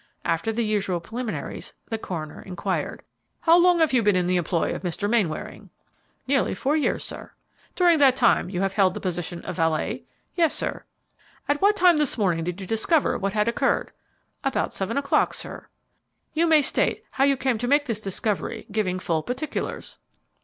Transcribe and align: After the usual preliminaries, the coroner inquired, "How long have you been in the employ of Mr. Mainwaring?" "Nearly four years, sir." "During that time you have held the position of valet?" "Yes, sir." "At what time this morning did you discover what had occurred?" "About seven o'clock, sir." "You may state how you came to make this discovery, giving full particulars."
After 0.25 0.51
the 0.51 0.65
usual 0.65 0.99
preliminaries, 0.99 1.73
the 1.89 1.99
coroner 1.99 2.41
inquired, 2.41 3.03
"How 3.41 3.55
long 3.55 3.77
have 3.81 3.93
you 3.93 4.01
been 4.01 4.15
in 4.15 4.25
the 4.25 4.35
employ 4.37 4.73
of 4.73 4.81
Mr. 4.81 5.07
Mainwaring?" 5.07 5.69
"Nearly 6.27 6.55
four 6.55 6.75
years, 6.75 7.03
sir." 7.03 7.33
"During 7.75 7.99
that 7.99 8.15
time 8.15 8.49
you 8.49 8.61
have 8.61 8.73
held 8.73 8.95
the 8.95 8.99
position 8.99 9.43
of 9.45 9.57
valet?" 9.57 10.05
"Yes, 10.33 10.55
sir." 10.55 10.85
"At 11.47 11.61
what 11.61 11.75
time 11.75 11.97
this 11.97 12.17
morning 12.17 12.43
did 12.43 12.59
you 12.59 12.65
discover 12.65 13.15
what 13.19 13.33
had 13.33 13.47
occurred?" 13.47 13.91
"About 14.43 14.73
seven 14.73 14.97
o'clock, 14.97 15.35
sir." 15.35 15.67
"You 16.33 16.47
may 16.47 16.63
state 16.63 17.03
how 17.11 17.23
you 17.23 17.37
came 17.37 17.59
to 17.59 17.67
make 17.67 17.83
this 17.85 18.01
discovery, 18.01 18.65
giving 18.71 18.97
full 18.97 19.21
particulars." 19.21 19.99